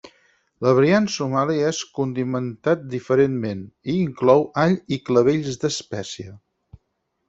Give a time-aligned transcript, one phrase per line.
[0.69, 3.63] El variant somali és condimentat diferentment,
[3.95, 6.39] i inclou all i clavells d'espècia.